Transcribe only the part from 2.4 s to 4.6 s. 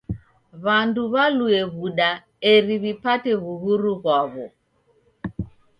eri w'ipate w'uhuru ghwaw'o.